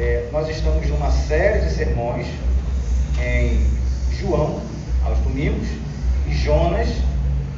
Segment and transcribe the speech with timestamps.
[0.00, 2.24] É, nós estamos numa série de sermões
[3.20, 3.66] em
[4.16, 4.62] João,
[5.04, 5.66] aos domingos,
[6.24, 6.86] e Jonas,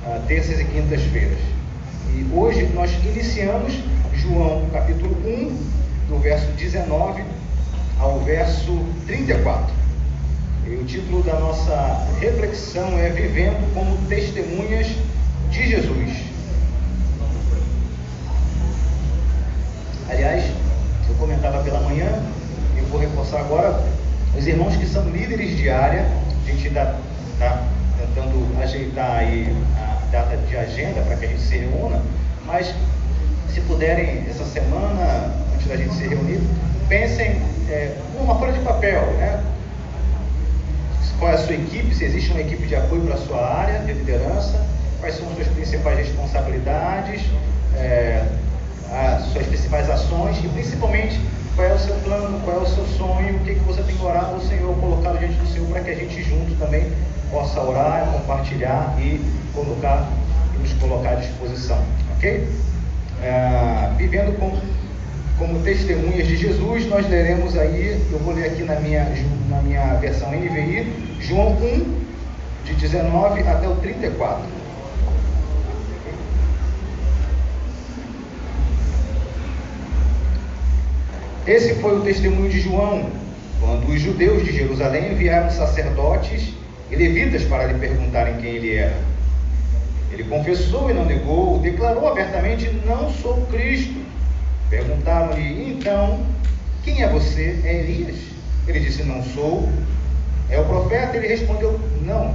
[0.06, 1.38] a terças e quintas-feiras.
[2.14, 3.74] E hoje nós iniciamos
[4.14, 7.22] João, capítulo 1, do verso 19
[7.98, 9.74] ao verso 34.
[10.66, 14.86] E o título da nossa reflexão é Vivendo como Testemunhas
[15.50, 16.24] de Jesus.
[20.08, 20.69] Aliás,
[21.10, 22.22] eu comentava pela manhã,
[22.76, 23.82] e vou reforçar agora,
[24.36, 26.06] os irmãos que são líderes de área,
[26.46, 26.94] a gente está
[27.98, 32.00] tentando ajeitar aí a data de agenda para que a gente se reúna,
[32.46, 32.74] mas
[33.52, 36.40] se puderem essa semana, antes da gente se reunir,
[36.88, 39.42] pensem é, uma folha de papel, né?
[41.18, 43.80] Qual é a sua equipe, se existe uma equipe de apoio para a sua área
[43.80, 44.64] de liderança,
[45.00, 47.22] quais são as suas principais responsabilidades,
[47.76, 48.24] é,
[48.92, 51.20] as suas principais ações e principalmente
[51.54, 53.96] qual é o seu plano, qual é o seu sonho, o que, que você tem
[54.00, 56.90] orado ao Senhor, colocado diante do Senhor para que a gente junto também
[57.30, 59.20] possa orar, compartilhar e
[59.54, 60.08] colocar
[60.60, 61.78] nos colocar à disposição,
[62.16, 62.48] ok?
[63.22, 64.58] É, vivendo com,
[65.38, 69.06] como testemunhas de Jesus, nós leremos aí, eu vou ler aqui na minha,
[69.48, 72.00] na minha versão NVI, João 1,
[72.64, 74.59] de 19 até o 34.
[81.46, 83.10] Esse foi o testemunho de João,
[83.60, 86.52] quando os judeus de Jerusalém enviaram sacerdotes
[86.90, 88.96] e levitas para lhe perguntarem quem ele era.
[90.12, 93.94] Ele confessou e não negou, declarou abertamente: Não sou Cristo.
[94.68, 96.26] Perguntaram-lhe: Então,
[96.84, 97.58] quem é você?
[97.64, 98.16] É Elias?
[98.68, 99.66] Ele disse: Não sou.
[100.50, 101.16] É o profeta?
[101.16, 102.34] Ele respondeu: Não.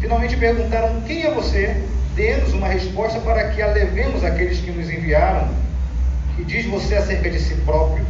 [0.00, 1.76] Finalmente perguntaram: Quem é você?
[2.14, 5.63] Dê-nos uma resposta para que a levemos àqueles que nos enviaram
[6.36, 8.04] que diz você acerca de si próprio?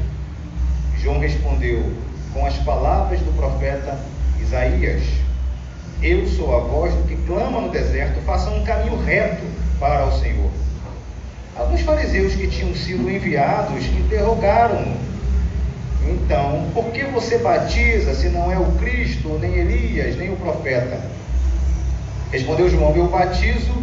[0.99, 1.93] João respondeu
[2.33, 3.99] com as palavras do profeta
[4.41, 5.03] Isaías:
[6.03, 9.45] Eu sou a voz do que clama no deserto, faça um caminho reto
[9.79, 10.51] para o Senhor.
[11.57, 14.97] Alguns fariseus que tinham sido enviados interrogaram-no:
[16.09, 20.99] Então, por que você batiza se não é o Cristo, nem Elias, nem o profeta?
[22.33, 23.75] Respondeu João: Eu batizo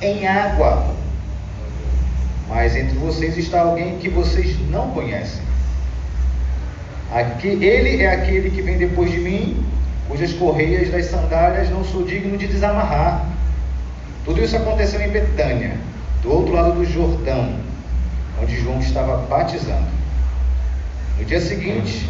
[0.00, 0.94] em água
[2.48, 5.42] mas entre vocês está alguém que vocês não conhecem.
[7.12, 9.64] Aqui, ele é aquele que vem depois de mim,
[10.08, 13.26] cujas correias das sandálias não sou digno de desamarrar.
[14.24, 15.76] Tudo isso aconteceu em Betânia,
[16.22, 17.56] do outro lado do Jordão,
[18.42, 19.86] onde João estava batizando.
[21.18, 22.08] No dia seguinte,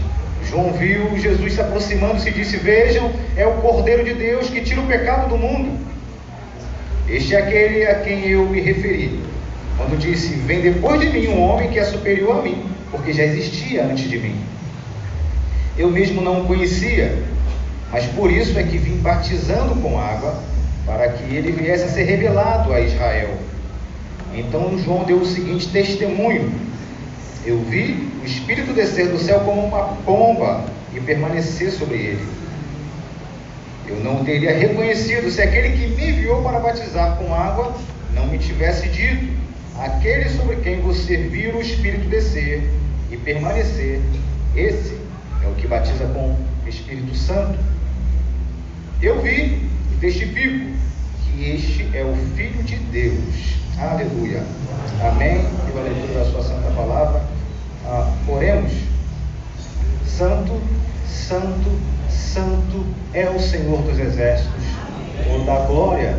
[0.49, 4.81] João viu Jesus se aproximando-se e disse: Vejam, é o Cordeiro de Deus que tira
[4.81, 5.78] o pecado do mundo.
[7.09, 9.34] Este é aquele a quem eu me referi
[9.76, 13.24] quando disse: Vem depois de mim um homem que é superior a mim, porque já
[13.24, 14.36] existia antes de mim.
[15.76, 17.18] Eu mesmo não o conhecia,
[17.90, 20.40] mas por isso é que vim batizando com água,
[20.86, 23.36] para que ele viesse a ser revelado a Israel.
[24.34, 26.52] Então João deu o seguinte testemunho:
[27.44, 30.64] Eu vi o Espírito descer do céu como uma pomba
[30.94, 32.26] e permanecer sobre ele.
[33.86, 37.74] Eu não teria reconhecido se aquele que me enviou para batizar com água
[38.14, 39.34] não me tivesse dito
[39.78, 42.70] Aquele sobre quem você vir o Espírito descer
[43.10, 44.00] e permanecer,
[44.54, 44.96] esse
[45.42, 47.58] é o que batiza com Espírito Santo.
[49.02, 50.76] Eu vi e testifico
[51.24, 53.56] que este é o Filho de Deus.
[53.76, 54.44] Aleluia.
[55.02, 55.44] Amém.
[55.66, 57.24] Pela leitura da sua santa palavra.
[57.84, 58.72] Ah, oremos.
[60.06, 60.60] Santo,
[61.08, 61.70] santo,
[62.08, 64.64] santo é o Senhor dos exércitos.
[65.26, 66.16] Toda a glória,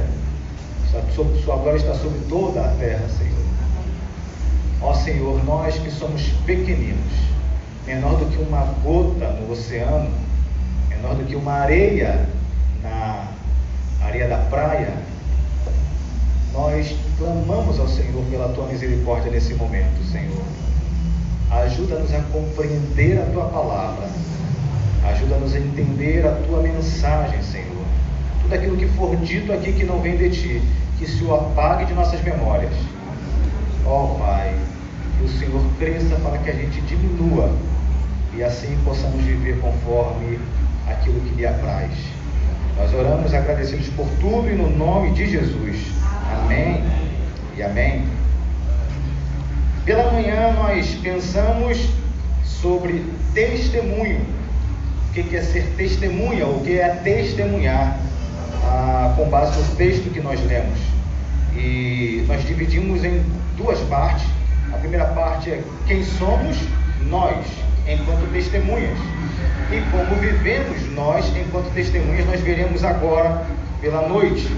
[1.15, 3.44] sua glória está sobre toda a terra, Senhor.
[4.85, 7.11] Ó Senhor, nós que somos pequeninos,
[7.87, 10.11] menor do que uma gota no oceano,
[10.87, 12.29] menor do que uma areia
[12.83, 13.27] na
[14.03, 14.93] areia da praia,
[16.53, 20.43] nós clamamos ao Senhor pela tua misericórdia nesse momento, Senhor.
[21.49, 24.07] Ajuda-nos a compreender a tua palavra,
[25.03, 27.85] ajuda-nos a entender a tua mensagem, Senhor.
[28.43, 30.61] Tudo aquilo que for dito aqui que não vem de ti,
[30.99, 32.71] que se o apague de nossas memórias
[33.87, 34.51] Ó oh, Pai,
[35.17, 37.51] que o Senhor cresça para que a gente diminua
[38.35, 40.39] e assim possamos viver conforme
[40.87, 41.91] aquilo que lhe apraz.
[42.77, 45.77] Nós oramos agradecidos por tudo e no nome de Jesus.
[46.31, 46.83] Amém
[47.55, 48.05] e amém.
[49.85, 51.89] Pela manhã nós pensamos
[52.43, 54.19] sobre testemunho.
[55.09, 56.45] O que é ser testemunha?
[56.45, 57.97] O que é testemunhar?
[58.65, 60.79] Ah, com base no texto que nós lemos.
[61.55, 63.23] E nós dividimos em
[63.55, 64.34] duas partes.
[64.75, 66.57] A primeira parte é quem somos
[67.03, 67.45] nós
[67.87, 68.97] enquanto testemunhas.
[69.71, 73.45] E como vivemos nós enquanto testemunhas, nós veremos agora
[73.79, 74.51] pela noite.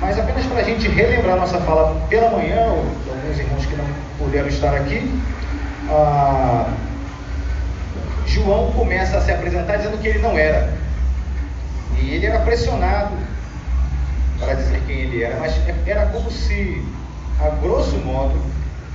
[0.00, 3.86] Mas apenas para a gente relembrar nossa fala pela manhã, ou alguns irmãos que não
[4.18, 5.10] puderam estar aqui,
[5.88, 6.70] ah,
[8.26, 10.74] João começa a se apresentar dizendo que ele não era.
[11.98, 13.16] E ele era pressionado
[14.38, 15.54] para dizer quem ele era, mas
[15.86, 16.84] era como se,
[17.40, 18.34] a grosso modo,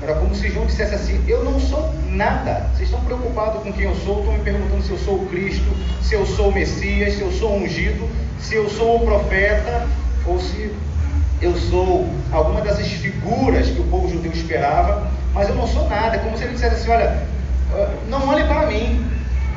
[0.02, 2.70] era como se João dissesse assim: Eu não sou nada.
[2.74, 4.20] Vocês estão preocupados com quem eu sou?
[4.20, 5.70] Estão me perguntando se eu sou o Cristo,
[6.02, 8.10] se eu sou o Messias, se eu sou ungido,
[8.40, 9.88] se eu sou o profeta,
[10.26, 10.72] ou se
[11.42, 16.16] eu sou alguma dessas figuras que o povo judeu esperava, mas eu não sou nada.
[16.16, 17.22] É como se ele dissesse assim: Olha,
[17.74, 19.06] ah, não olhe para mim,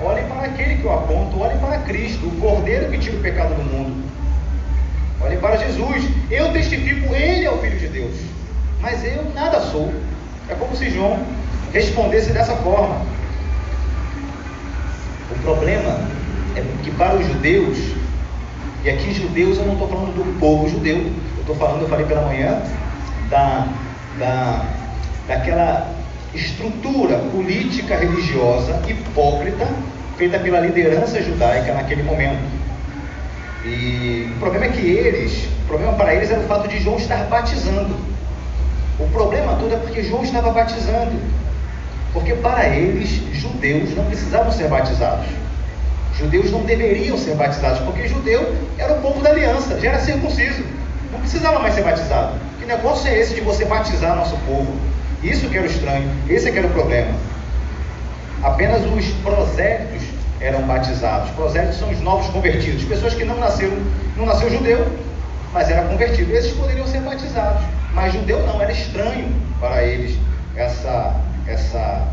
[0.00, 3.54] olhe para aquele que eu aponto, olhe para Cristo, o Cordeiro que tira o pecado
[3.54, 4.02] do mundo.
[5.20, 6.04] Olhe para Jesus.
[6.28, 8.16] Eu testifico, Ele é o Filho de Deus.
[8.80, 9.92] Mas eu nada sou.
[10.52, 11.19] É como se João
[11.72, 13.00] respondesse dessa forma.
[15.31, 15.99] O problema
[16.54, 17.78] é que para os judeus,
[18.84, 22.04] e aqui judeus eu não estou falando do povo judeu, eu estou falando, eu falei
[22.04, 22.60] pela manhã,
[23.31, 23.66] da,
[24.19, 24.66] da,
[25.26, 25.90] daquela
[26.34, 29.66] estrutura política religiosa hipócrita
[30.19, 32.43] feita pela liderança judaica naquele momento.
[33.64, 36.98] E o problema é que eles, o problema para eles era o fato de João
[36.98, 38.11] estar batizando.
[38.98, 41.12] O problema todo é porque João estava batizando.
[42.12, 45.26] Porque para eles, judeus não precisavam ser batizados.
[46.18, 50.62] Judeus não deveriam ser batizados, porque judeu era o povo da aliança, já era circunciso.
[51.10, 52.34] Não precisava mais ser batizado.
[52.60, 54.72] Que negócio é esse de você batizar nosso povo?
[55.22, 57.14] Isso que era o estranho, esse é que era o problema.
[58.42, 60.02] Apenas os prosélitos
[60.40, 61.30] eram batizados.
[61.30, 63.76] Prosélitos são os novos convertidos, pessoas que não nasceram,
[64.16, 64.86] não nasceu judeu,
[65.52, 66.34] mas era convertido.
[66.34, 67.62] Esses poderiam ser batizados.
[67.93, 69.28] Mas judeu não, era estranho
[69.60, 70.19] para eles
[70.56, 72.08] essa, essa,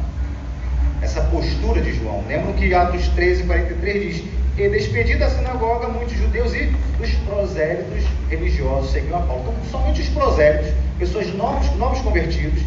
[1.01, 2.23] essa postura de João.
[2.27, 4.23] Lembram que Atos 13, 43 diz:
[4.57, 9.53] E despedida a sinagoga, muitos judeus e os prosélitos religiosos seguiam a Paulo.
[9.57, 12.61] Então, somente os prosélitos, pessoas novos, novos convertidos,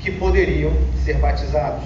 [0.00, 0.72] que poderiam
[1.04, 1.84] ser batizados.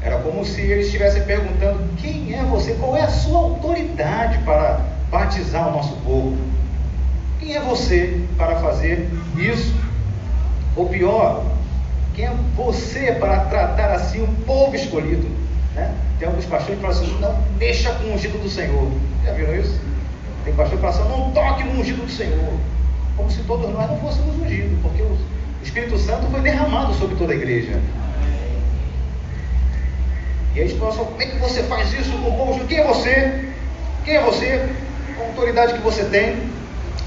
[0.00, 2.74] Era como se eles estivessem perguntando: quem é você?
[2.74, 6.61] Qual é a sua autoridade para batizar o nosso povo?
[7.42, 9.74] Quem é você para fazer isso?
[10.76, 11.44] Ou pior,
[12.14, 15.28] quem é você para tratar assim o povo escolhido?
[15.74, 15.92] Né?
[16.20, 18.88] Tem alguns pastores que falam assim: não deixa com o ungido do Senhor.
[19.24, 19.76] Já viram isso?
[20.44, 22.54] Tem pastor que fala assim: não toque no ungido do Senhor.
[23.16, 25.18] Como se todos nós não fôssemos ungidos, porque o
[25.64, 27.72] Espírito Santo foi derramado sobre toda a igreja.
[30.54, 32.64] E aí eles falam assim: como é que você faz isso com o povo?
[32.66, 33.48] Quem é você?
[34.04, 34.68] Quem é você?
[35.16, 36.61] Qual a autoridade que você tem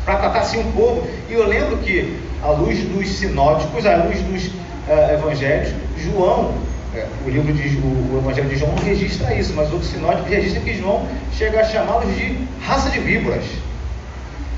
[0.05, 1.07] para tratar assim o povo?
[1.29, 6.51] E eu lembro que, à luz dos sinóticos, à luz dos uh, evangelhos, João,
[6.93, 10.29] uh, o livro de o, o, Evangelho de João não registra isso, mas outros sinóticos
[10.29, 13.43] registram que João chega a chamá-los de raça de víboras.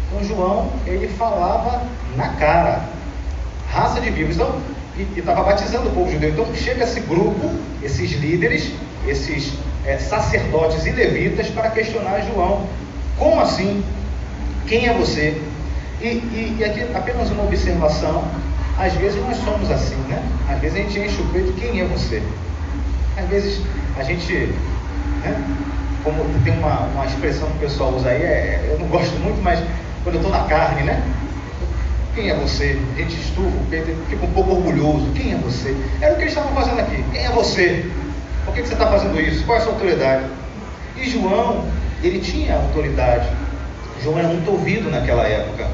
[0.07, 1.81] Então João, ele falava
[2.15, 2.83] na cara,
[3.71, 4.35] raça de víboras.
[4.35, 6.29] Então, e estava batizando o povo judeu.
[6.29, 7.51] Então chega esse grupo,
[7.83, 8.71] esses líderes,
[9.07, 9.53] esses
[9.85, 12.65] é, sacerdotes e levitas para questionar João.
[13.17, 13.83] Como assim?
[14.67, 15.41] Quem é você?
[16.01, 18.23] E, e, e, aqui apenas uma observação.
[18.77, 20.21] Às vezes nós somos assim, né?
[20.49, 22.21] Às vezes a gente enche o peito, quem é você?
[23.17, 23.61] Às vezes
[23.97, 24.53] a gente,
[25.23, 25.41] né?
[26.03, 29.41] Como tem uma, uma expressão que o pessoal usa aí, é, eu não gosto muito,
[29.41, 29.59] mas
[30.03, 31.01] quando eu estou na carne, né?
[32.13, 32.79] Quem é você?
[32.95, 35.11] A gente estufa o peito, fica um pouco orgulhoso.
[35.15, 35.75] Quem é você?
[36.01, 37.03] Era o que eles estavam fazendo aqui.
[37.11, 37.89] Quem é você?
[38.43, 39.45] Por que você está fazendo isso?
[39.45, 40.25] Qual é a sua autoridade?
[40.95, 41.65] E João,
[42.03, 43.27] ele tinha autoridade.
[44.03, 45.67] João era muito ouvido naquela época.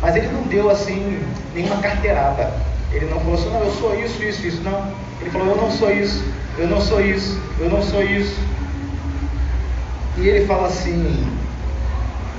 [0.00, 1.20] Mas ele não deu assim
[1.54, 2.52] nenhuma carteirada.
[2.92, 4.62] Ele não falou assim, não, eu sou isso, isso, isso.
[4.62, 4.92] Não.
[5.20, 6.24] Ele falou, eu não sou isso,
[6.56, 8.40] eu não sou isso, eu não sou isso.
[10.16, 11.26] E ele fala assim,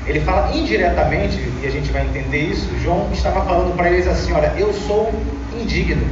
[0.06, 4.34] ele fala indiretamente, e a gente vai entender isso, João estava falando para eles assim,
[4.34, 5.14] olha, eu sou
[5.54, 6.06] indigno.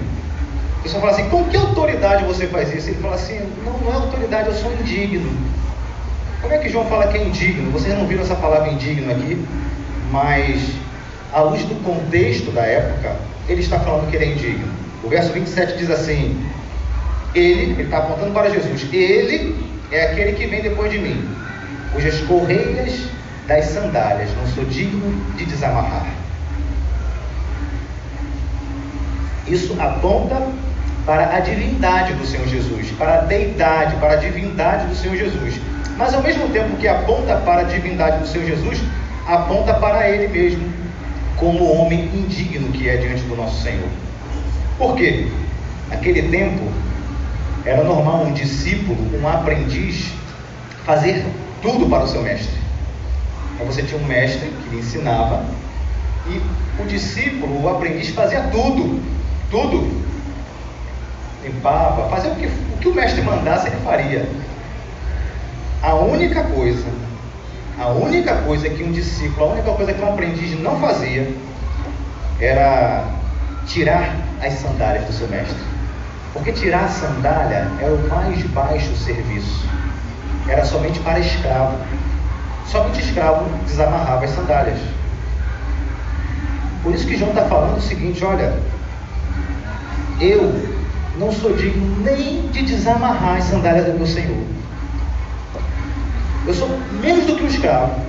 [0.79, 2.89] O pessoal fala assim, com que autoridade você faz isso?
[2.89, 5.29] Ele fala assim, não, não é autoridade, eu sou indigno.
[6.41, 7.71] Como é que João fala que é indigno?
[7.71, 9.43] Vocês não viram essa palavra indigno aqui,
[10.11, 10.71] mas
[11.33, 13.15] à luz do contexto da época,
[13.49, 14.67] ele está falando que ele é indigno.
[15.03, 16.45] O verso 27 diz assim:
[17.33, 19.55] Ele, ele está apontando para Jesus, ele
[19.91, 21.27] é aquele que vem depois de mim,
[21.93, 23.07] cujas correias
[23.47, 26.07] das sandálias, não sou digno de desamarrar.
[29.47, 30.45] Isso aponta
[31.05, 35.55] para a divindade do Senhor Jesus, para a deidade, para a divindade do Senhor Jesus.
[35.97, 38.79] Mas ao mesmo tempo que aponta para a divindade do Senhor Jesus,
[39.25, 40.71] aponta para ele mesmo,
[41.35, 43.89] como homem indigno que é diante do nosso Senhor.
[44.77, 45.27] Por quê?
[45.89, 46.71] Naquele tempo,
[47.65, 50.11] era normal um discípulo, um aprendiz,
[50.85, 51.25] fazer
[51.61, 52.55] tudo para o seu mestre.
[53.55, 55.43] Então você tinha um mestre que lhe ensinava
[56.27, 56.41] e
[56.81, 59.01] o discípulo, o aprendiz, fazia tudo,
[59.49, 60.05] tudo.
[61.43, 64.29] Limpava, fazia o que, o que o mestre mandasse, ele faria.
[65.81, 66.87] A única coisa,
[67.79, 71.31] a única coisa que um discípulo, a única coisa que um aprendiz não fazia
[72.39, 73.05] era
[73.67, 75.57] tirar as sandálias do seu mestre.
[76.33, 79.65] Porque tirar a sandália era o mais baixo serviço.
[80.47, 81.77] Era somente para escravo.
[82.65, 84.79] Somente escravo desamarrava as sandálias.
[86.83, 88.57] Por isso que João está falando o seguinte: olha,
[90.19, 90.53] eu
[91.19, 94.56] não sou digno nem de desamarrar as sandálias do meu Senhor.
[96.47, 96.69] Eu sou
[97.01, 98.01] menos do que um escravo.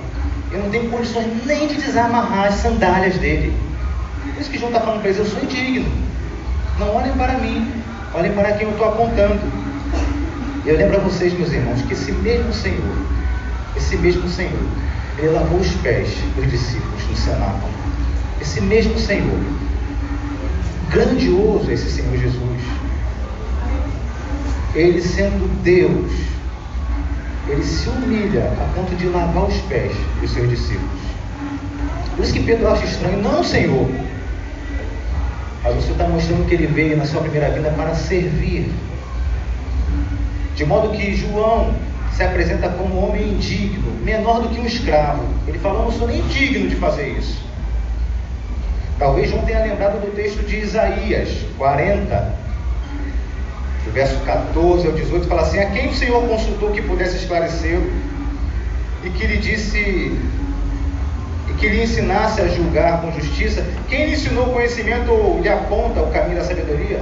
[0.51, 3.53] Eu não tenho condições nem de desamarrar as sandálias dele.
[4.33, 5.91] Por isso que João está falando para eles: eu sou indigno.
[6.79, 7.69] Não olhem para mim,
[8.13, 9.39] olhem para quem eu estou apontando.
[10.65, 12.97] Eu lembro a vocês, meus irmãos, que esse mesmo Senhor,
[13.75, 14.59] esse mesmo Senhor,
[15.17, 17.73] ele lavou os pés dos discípulos no cenáculo.
[18.39, 19.39] Esse mesmo Senhor,
[20.89, 22.61] grandioso esse Senhor Jesus,
[24.73, 26.11] ele sendo Deus,
[27.49, 29.91] ele se humilha a ponto de lavar os pés
[30.21, 31.01] dos seus discípulos.
[32.15, 33.89] Por isso que Pedro acha estranho, não, Senhor.
[35.63, 38.71] Mas você está mostrando que ele veio na sua primeira vida para servir.
[40.55, 41.73] De modo que João
[42.13, 45.23] se apresenta como um homem indigno, menor do que um escravo.
[45.47, 47.41] Ele fala: não sou nem digno de fazer isso.
[48.97, 52.38] Talvez João tenha lembrado do texto de Isaías 40, do
[53.99, 57.91] verso 14 ao 18, fala assim: A quem o Senhor consultou que pudesse esclarecê-lo
[59.03, 63.65] e que lhe disse e que lhe ensinasse a julgar com justiça?
[63.89, 67.01] Quem lhe ensinou conhecimento ou lhe aponta o caminho da sabedoria?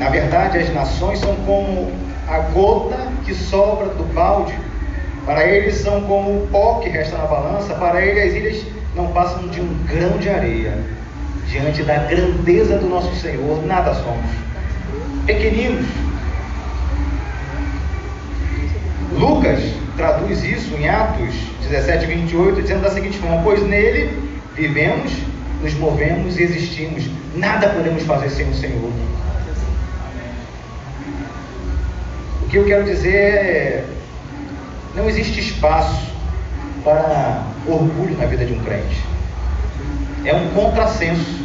[0.00, 1.92] Na verdade, as nações são como
[2.26, 4.58] a gota que sobra do balde.
[5.24, 7.74] Para eles são como o pó que resta na balança.
[7.74, 8.66] Para ele as ilhas
[8.96, 10.78] não passam de um grão de areia.
[11.48, 14.45] Diante da grandeza do nosso Senhor, nada somos.
[15.26, 15.86] Pequeninos.
[19.12, 19.60] Lucas
[19.96, 24.16] traduz isso em Atos 17, 28, dizendo da seguinte forma: Pois nele
[24.54, 25.12] vivemos,
[25.60, 27.04] nos movemos e existimos.
[27.34, 28.92] Nada podemos fazer sem o Senhor.
[32.42, 33.84] O que eu quero dizer é:
[34.94, 36.08] não existe espaço
[36.84, 39.02] para orgulho na vida de um crente.
[40.24, 41.44] É um contrassenso.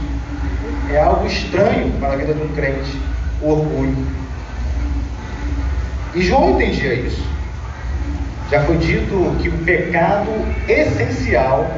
[0.91, 2.91] É algo estranho para a vida de um crente,
[3.41, 3.95] o orgulho.
[6.13, 7.24] E João entendia isso.
[8.50, 10.29] Já foi dito que o pecado
[10.67, 11.71] essencial,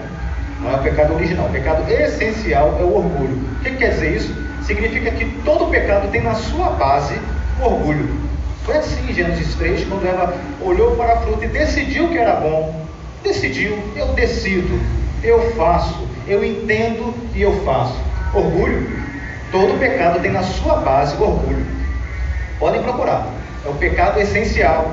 [0.59, 3.37] não é o pecado original, o pecado essencial é o orgulho.
[3.59, 4.35] O que quer dizer isso?
[4.63, 7.15] Significa que todo pecado tem na sua base
[7.61, 8.09] o orgulho.
[8.65, 12.35] Foi assim em Gênesis 3, quando ela olhou para a fruta e decidiu que era
[12.37, 12.83] bom.
[13.21, 14.79] Decidiu, eu decido,
[15.21, 17.95] eu faço, eu entendo e eu faço.
[18.33, 19.02] Orgulho,
[19.53, 21.63] todo pecado tem na sua base o orgulho.
[22.57, 23.27] Podem procurar,
[23.63, 24.91] é o pecado essencial.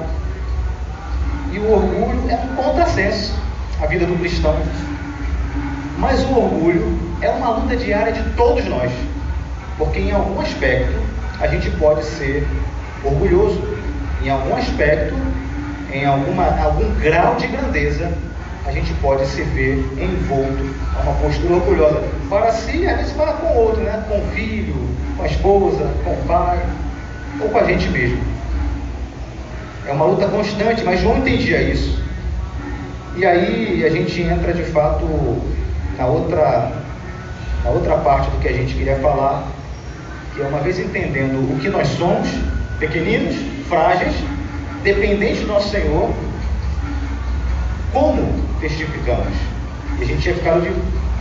[1.50, 3.34] E o orgulho é um contrassenso
[3.80, 4.54] a vida do cristão.
[5.98, 8.92] Mas o orgulho é uma luta diária de todos nós,
[9.78, 10.94] porque em algum aspecto
[11.40, 12.46] a gente pode ser
[13.02, 13.60] orgulhoso.
[14.22, 15.14] Em algum aspecto,
[15.90, 18.12] em alguma, algum grau de grandeza,
[18.66, 22.02] a gente pode se ver envolto a uma postura orgulhosa.
[22.28, 24.04] Para si, às vezes para com o outro, né?
[24.08, 24.74] com o filho,
[25.16, 26.60] com a esposa, com o pai,
[27.40, 28.22] ou com a gente mesmo.
[29.86, 32.00] É uma luta constante, mas João entendia isso.
[33.16, 35.06] E aí a gente entra de fato
[35.98, 36.72] na outra,
[37.64, 39.48] na outra parte do que a gente queria falar,
[40.34, 42.28] que é uma vez entendendo o que nós somos,
[42.78, 43.36] pequeninos,
[43.68, 44.14] frágeis,
[44.82, 46.10] dependentes do nosso Senhor,
[47.92, 49.34] como testificamos?
[49.98, 50.72] E a gente tinha ficado de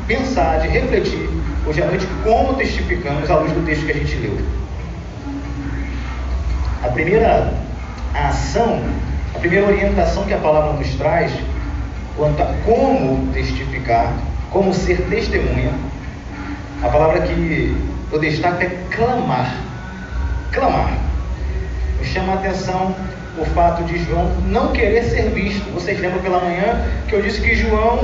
[0.08, 1.30] pensar, de refletir
[1.66, 4.38] hoje à noite como testificamos à luz do texto que a gente leu.
[6.84, 7.54] A primeira
[8.14, 8.82] ação,
[9.36, 11.32] a primeira orientação que a palavra nos traz
[12.16, 14.14] quanto a como testificar,
[14.52, 15.72] como ser testemunha,
[16.82, 17.76] a palavra que
[18.12, 19.54] eu destaco é clamar.
[20.52, 20.98] Clamar.
[22.00, 22.96] Me chama a atenção
[23.40, 25.72] o fato de João não querer ser visto.
[25.74, 28.00] Vocês lembram pela manhã que eu disse que João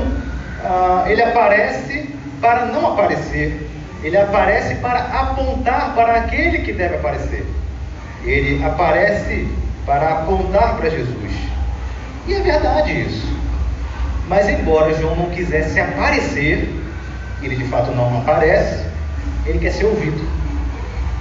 [0.64, 2.10] ah, ele aparece
[2.42, 3.70] para não aparecer.
[4.04, 7.46] Ele aparece para apontar para aquele que deve aparecer.
[8.24, 9.48] Ele aparece
[9.86, 11.32] para apontar para Jesus.
[12.28, 13.36] E é verdade isso.
[14.28, 16.70] Mas embora João não quisesse aparecer,
[17.42, 18.84] ele de fato não aparece,
[19.46, 20.20] ele quer ser ouvido.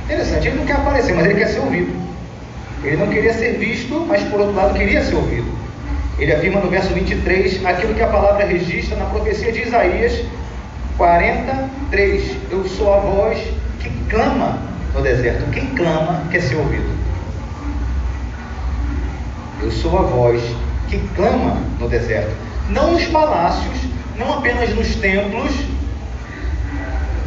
[0.04, 2.03] Interessante, ele não quer aparecer, mas ele quer ser ouvido.
[2.84, 5.50] Ele não queria ser visto, mas por outro lado queria ser ouvido.
[6.18, 10.24] Ele afirma no verso 23 aquilo que a palavra registra na profecia de Isaías
[10.96, 12.36] 43.
[12.50, 13.38] Eu sou a voz
[13.80, 14.58] que clama
[14.94, 15.50] no deserto.
[15.50, 16.94] Quem clama quer ser ouvido.
[19.62, 20.42] Eu sou a voz
[20.88, 22.36] que clama no deserto.
[22.68, 23.78] Não nos palácios,
[24.18, 25.52] não apenas nos templos,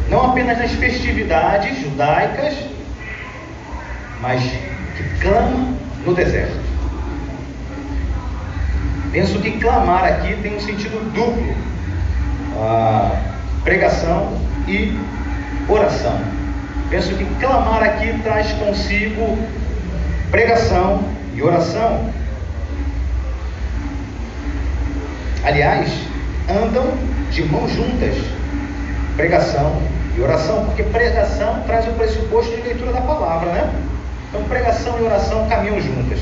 [0.08, 2.54] não apenas nas festividades judaicas,
[4.20, 4.42] mas
[4.98, 5.74] que clama
[6.04, 6.58] no deserto.
[9.12, 11.54] Penso que clamar aqui tem um sentido duplo:
[12.56, 13.22] ah,
[13.62, 14.98] pregação e
[15.68, 16.20] oração.
[16.90, 19.38] Penso que clamar aqui traz consigo
[20.30, 22.12] pregação e oração.
[25.44, 25.90] Aliás,
[26.50, 26.92] andam
[27.30, 28.16] de mãos juntas,
[29.16, 29.80] pregação
[30.16, 33.70] e oração, porque pregação traz o pressuposto de leitura da palavra, né?
[34.28, 36.20] Então, pregação e oração caminham juntas.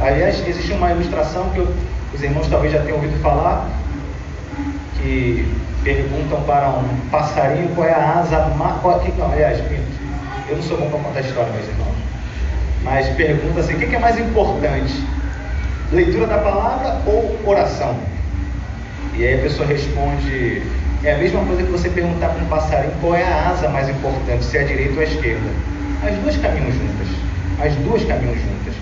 [0.00, 1.74] Aliás, existe uma ilustração que eu,
[2.14, 3.68] os irmãos talvez já tenham ouvido falar,
[4.96, 5.46] que
[5.84, 8.82] perguntam para um passarinho qual é a asa mais.
[9.18, 9.58] Não, aliás,
[10.48, 11.94] eu não sou bom para contar história, meus irmãos.
[12.82, 15.04] Mas pergunta assim: o que é mais importante?
[15.92, 17.96] Leitura da palavra ou oração?
[19.14, 20.62] E aí a pessoa responde:
[21.04, 23.88] é a mesma coisa que você perguntar para um passarinho qual é a asa mais
[23.88, 25.50] importante, se é a direita ou a esquerda.
[26.02, 27.08] As duas caminham juntas.
[27.60, 28.74] As duas caminham juntas.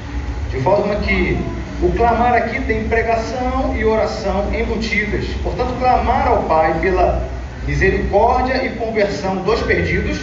[0.50, 1.38] De forma que
[1.82, 5.26] o clamar aqui tem pregação e oração embutidas.
[5.42, 7.28] Portanto, clamar ao Pai pela
[7.66, 10.18] misericórdia e conversão dos perdidos,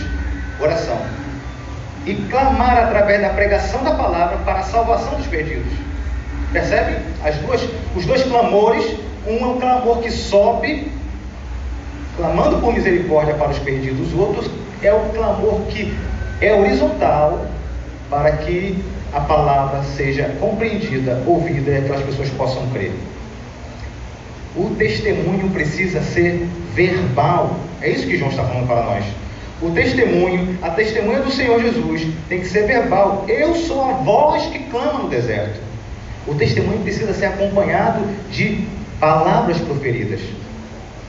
[0.60, 1.00] oração.
[2.06, 5.72] E clamar através da pregação da palavra para a salvação dos perdidos.
[6.52, 6.98] Percebe?
[7.24, 7.62] As duas,
[7.96, 8.86] os dois clamores,
[9.28, 10.92] um é um clamor que sobe,
[12.16, 15.98] clamando por misericórdia para os perdidos, o outro é o clamor que
[16.42, 17.46] é horizontal
[18.10, 22.94] para que a palavra seja compreendida, ouvida e aquelas pessoas possam crer.
[24.56, 27.58] O testemunho precisa ser verbal.
[27.82, 29.06] É isso que João está falando para nós.
[29.62, 33.26] O testemunho, a testemunha do Senhor Jesus tem que ser verbal.
[33.28, 35.60] Eu sou a voz que clama no deserto.
[36.28, 38.66] O testemunho precisa ser acompanhado de
[39.00, 40.20] palavras proferidas.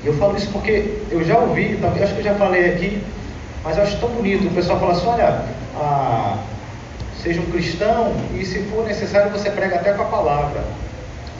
[0.04, 3.02] Eu falo isso porque eu já ouvi, acho que eu já falei aqui,
[3.66, 4.46] mas eu acho tão bonito.
[4.46, 5.42] O pessoal fala assim: olha,
[5.74, 6.38] ah,
[7.20, 10.64] seja um cristão e, se for necessário, você prega até com a palavra,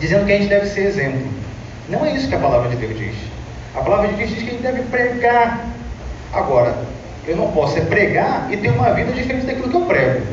[0.00, 1.28] dizendo que a gente deve ser exemplo.
[1.88, 3.14] Não é isso que a palavra de Deus diz.
[3.76, 5.66] A palavra de Deus diz que a gente deve pregar.
[6.32, 6.76] Agora,
[7.28, 10.26] eu não posso é pregar e ter uma vida diferente daquilo que eu prego,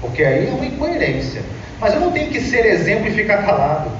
[0.00, 1.42] porque aí é uma incoerência.
[1.78, 3.90] Mas eu não tenho que ser exemplo e ficar calado.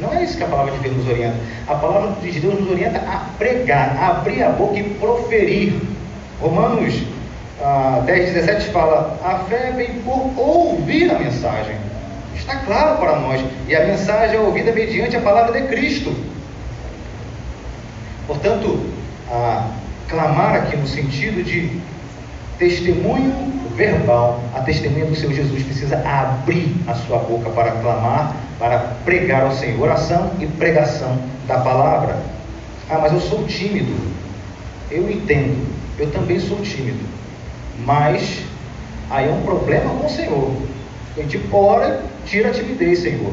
[0.00, 1.36] Não é isso que a palavra de Deus nos orienta.
[1.68, 5.93] A palavra de Deus nos orienta a pregar, a abrir a boca e proferir
[6.44, 7.02] Romanos
[7.62, 11.76] ah, 10, 17 fala: a fé vem por ouvir a mensagem.
[12.36, 13.42] Está claro para nós.
[13.66, 16.14] E a mensagem é ouvida mediante a palavra de Cristo.
[18.26, 18.78] Portanto,
[19.30, 19.70] a
[20.06, 21.80] clamar aqui no sentido de
[22.58, 28.78] testemunho verbal, a testemunha do Senhor Jesus precisa abrir a sua boca para clamar, para
[29.06, 29.80] pregar ao Senhor.
[29.80, 32.18] Oração e pregação da palavra.
[32.90, 33.94] Ah, mas eu sou tímido.
[34.90, 35.83] Eu entendo.
[35.98, 37.04] Eu também sou tímido.
[37.78, 38.42] Mas
[39.10, 40.52] aí é um problema com o Senhor.
[41.16, 43.32] A gente ora, tira a timidez, Senhor.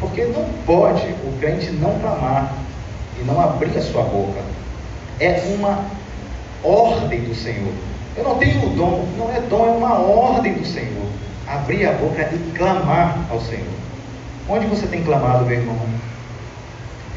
[0.00, 2.52] Porque não pode o crente não clamar
[3.20, 4.40] e não abrir a sua boca.
[5.20, 5.84] É uma
[6.62, 7.72] ordem do Senhor.
[8.16, 11.06] Eu não tenho o dom, não é dom, é uma ordem do Senhor.
[11.46, 13.64] Abrir a boca e clamar ao Senhor.
[14.48, 15.78] Onde você tem clamado, meu irmão?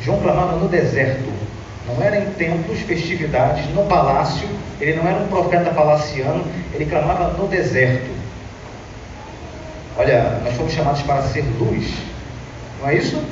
[0.01, 1.46] João clamava no deserto.
[1.87, 4.47] Não era em templos, festividades, no palácio.
[4.79, 8.09] Ele não era um profeta palaciano, ele clamava no deserto.
[9.97, 11.87] Olha, nós fomos chamados para ser luz.
[12.81, 13.23] Não é isso?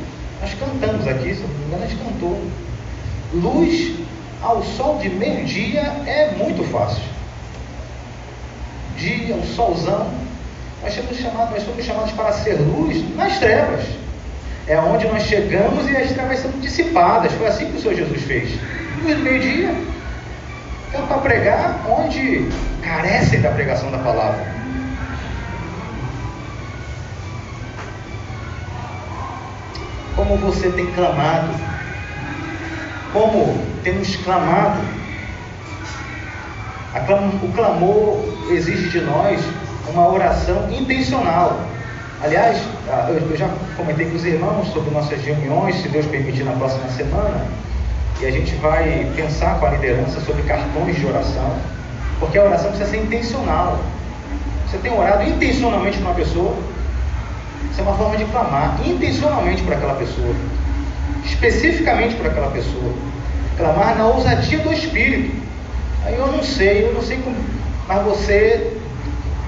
[0.41, 2.41] Nós cantamos aqui, se não me engano, a gente cantou.
[3.33, 3.95] Luz
[4.41, 7.03] ao sol de meio-dia é muito fácil.
[8.97, 10.09] Dia, um solzão.
[10.81, 14.04] Nós somos chamados, nós chamados para ser luz nas trevas
[14.67, 17.31] é onde nós chegamos e as trevas são dissipadas.
[17.33, 18.59] Foi assim que o Senhor Jesus fez.
[19.01, 19.75] No meio-dia,
[20.89, 22.49] então para pregar onde
[22.81, 24.45] carecem da pregação da palavra.
[30.15, 31.53] Como você tem clamado,
[33.13, 34.95] como temos clamado.
[37.43, 39.41] O clamor exige de nós
[39.89, 41.59] uma oração intencional.
[42.23, 46.51] Aliás, ah, eu já comentei com os irmãos sobre nossas reuniões, se Deus permitir, na
[46.51, 47.45] próxima semana,
[48.21, 51.55] e a gente vai pensar com a liderança sobre cartões de oração,
[52.19, 53.79] porque a oração precisa ser intencional.
[54.69, 56.55] Você tem orado intencionalmente para uma pessoa?
[57.71, 60.33] Isso é uma forma de clamar intencionalmente para aquela pessoa,
[61.25, 62.93] especificamente para aquela pessoa.
[63.57, 65.35] Clamar na ousadia do Espírito.
[66.05, 67.35] Aí eu não sei, eu não sei como,
[67.87, 68.77] mas você,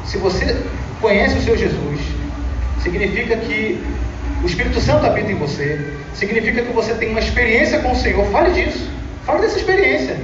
[0.05, 0.59] se você
[0.99, 1.86] conhece o seu Jesus,
[2.83, 3.83] significa que
[4.43, 8.25] o Espírito Santo habita em você, significa que você tem uma experiência com o Senhor.
[8.27, 8.89] Fale disso,
[9.25, 10.17] fale dessa experiência.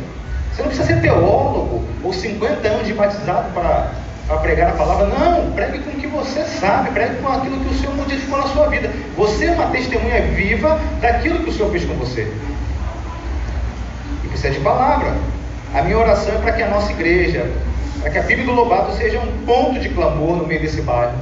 [0.53, 5.07] Você não precisa ser teólogo ou 50 anos de batizado para, pregar a palavra.
[5.07, 8.47] Não, pregue com o que você sabe, pregue com aquilo que o Senhor modificou na
[8.47, 8.91] sua vida.
[9.17, 12.31] Você é uma testemunha viva daquilo que o Senhor fez com você.
[14.23, 15.15] E precisa de palavra.
[15.73, 17.49] A minha oração é para que a nossa igreja,
[17.99, 21.13] para que a Bíblia do Lobato seja um ponto de clamor no meio desse bairro,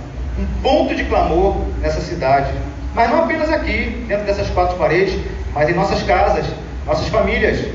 [0.41, 2.51] um ponto de clamor nessa cidade.
[2.93, 5.17] Mas não apenas aqui, dentro dessas quatro paredes,
[5.53, 6.45] mas em nossas casas,
[6.85, 7.65] nossas famílias,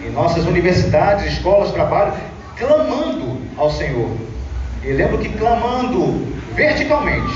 [0.00, 2.12] em nossas universidades, escolas, trabalho,
[2.56, 4.10] clamando ao Senhor.
[4.84, 7.34] E lembro que clamando verticalmente,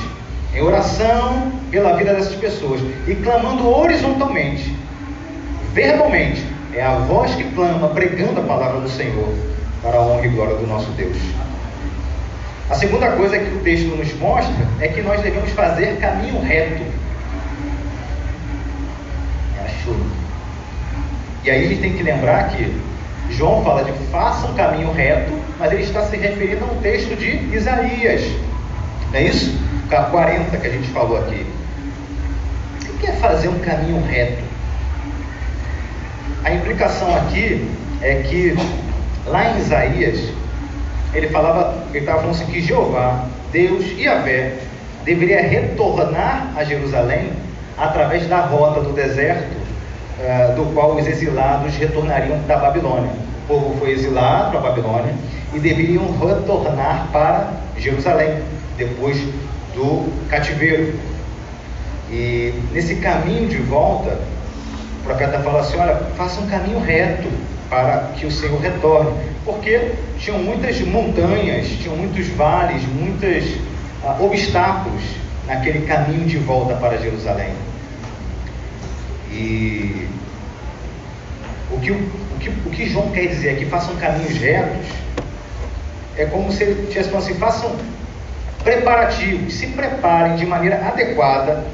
[0.55, 4.75] em oração pela vida dessas pessoas, e clamando horizontalmente,
[5.73, 9.35] verbalmente, é a voz que clama, pregando a palavra do Senhor,
[9.83, 11.17] para a honra e glória do nosso Deus.
[12.71, 16.83] A segunda coisa que o texto nos mostra é que nós devemos fazer caminho reto.
[19.65, 19.97] Achou?
[21.45, 22.75] E aí a gente tem que lembrar que
[23.31, 27.17] João fala de faça um caminho reto, mas ele está se referindo a um texto
[27.17, 28.23] de Isaías.
[29.11, 29.55] Não é isso?
[29.85, 31.47] O 40 que a gente falou aqui.
[32.89, 34.43] O que é fazer um caminho reto?
[36.43, 37.69] A implicação aqui
[38.01, 38.57] é que
[39.27, 40.31] lá em Isaías,
[41.15, 44.55] ele falava, ele estava falando assim que Jeová, Deus e Yahvé,
[45.05, 47.31] deveria retornar a Jerusalém
[47.79, 49.55] através da rota do deserto
[50.19, 53.11] uh, do qual os exilados retornariam da Babilônia.
[53.45, 55.15] O povo foi exilado para a Babilônia
[55.53, 58.39] e deveriam retornar para Jerusalém
[58.77, 59.19] depois
[59.75, 60.95] do cativeiro.
[62.11, 64.19] E nesse caminho de volta,
[65.01, 67.29] o profeta fala assim: olha, faça um caminho reto
[67.69, 69.13] para que o Senhor retorne,
[69.45, 73.55] porque tinham muitas montanhas, tinham muitos vales, muitos
[74.03, 75.03] uh, obstáculos
[75.47, 77.53] naquele caminho de volta para Jerusalém.
[79.31, 80.09] E
[81.71, 84.87] o que, o, que, o que João quer dizer aqui, façam caminhos retos,
[86.17, 87.77] é como se ele tivesse falando assim, façam
[88.63, 91.65] preparativos, se preparem de maneira adequada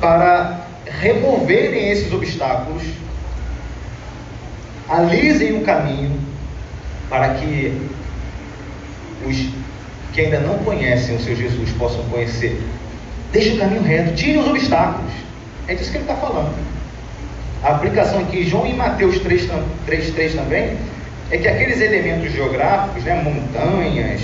[0.00, 0.60] para
[1.00, 2.82] removerem esses obstáculos,
[4.88, 6.18] alisem o caminho
[7.08, 7.80] para que
[9.26, 9.64] os
[10.12, 12.62] que ainda não conhecem o seu Jesus possam conhecer.
[13.32, 15.10] Deixe o caminho reto, tire os obstáculos.
[15.66, 16.54] É disso que ele está falando.
[17.64, 19.50] A aplicação aqui, João e Mateus 3,
[19.86, 20.76] 3, 3 também,
[21.30, 24.20] é que aqueles elementos geográficos, né, montanhas,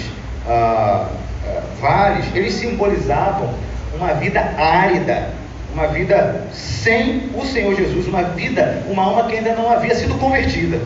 [0.46, 1.08] ah,
[1.46, 3.52] ah, vales, eles simbolizavam
[3.94, 5.30] uma vida árida,
[5.72, 10.18] uma vida sem o Senhor Jesus, uma vida, uma alma que ainda não havia sido
[10.18, 10.80] convertida.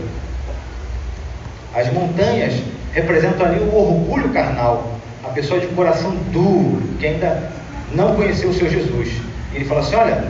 [1.74, 2.54] As montanhas
[2.92, 7.50] representam ali o orgulho carnal, a pessoa de coração duro, que ainda
[7.94, 9.10] não conheceu o Senhor Jesus.
[9.52, 10.24] Ele fala assim: olha,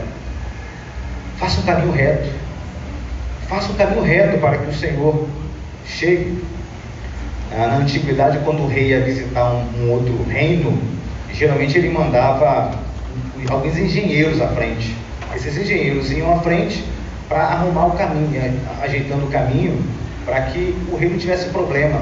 [1.37, 2.29] Faça um caminho reto.
[3.47, 5.27] Faça um caminho reto para que o Senhor
[5.85, 6.41] chegue.
[7.51, 10.77] Ah, na antiguidade, quando o rei ia visitar um, um outro reino,
[11.33, 12.71] geralmente ele mandava
[13.49, 14.95] alguns engenheiros à frente.
[15.35, 16.83] Esses engenheiros iam à frente
[17.27, 19.83] para arrumar o caminho, né, ajeitando o caminho
[20.25, 22.01] para que o rei não tivesse problema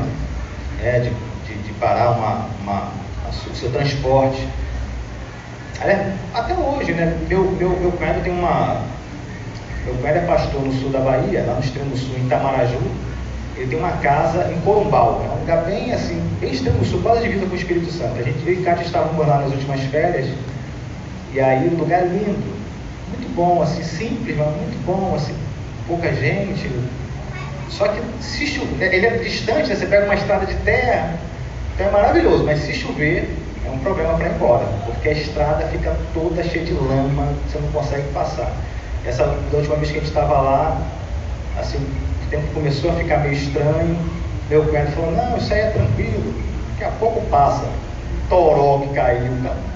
[0.82, 2.91] é, de, de, de, parar uma, uma,
[3.28, 4.47] o seu transporte.
[6.34, 7.17] Até hoje, né?
[7.28, 8.82] Meu, meu, meu cunhado tem uma,
[9.86, 12.80] meu pai é pastor no sul da Bahia, lá no extremo sul, em Tamaraju.
[13.58, 17.21] Ele tem uma casa em Corumbau, é um lugar bem assim, bem extremo sul, quase
[17.21, 18.17] divisa com o Espírito Santo.
[18.17, 20.28] A gente, eu e Cátia estávamos lá nas últimas férias,
[21.34, 22.54] e aí o lugar é lindo,
[23.10, 25.36] muito bom, assim, simples, mas muito bom, assim,
[25.88, 26.69] pouca gente.
[27.69, 29.76] Só que se chover, ele é distante, né?
[29.76, 31.17] você pega uma estrada de terra,
[31.74, 35.65] então é maravilhoso, mas se chover, é um problema para ir embora, porque a estrada
[35.67, 38.52] fica toda cheia de lama, você não consegue passar.
[39.06, 40.82] Essa da última vez que a gente estava lá,
[41.60, 43.98] assim, o tempo começou a ficar meio estranho.
[44.50, 46.34] Meu cunhado falou, não, isso aí é tranquilo,
[46.72, 47.65] daqui a pouco passa.
[48.30, 49.32] Toró que caiu.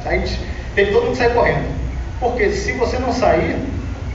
[0.06, 0.24] Aí
[0.78, 1.76] teve todo mundo sair correndo.
[2.20, 3.58] Porque se você não sair,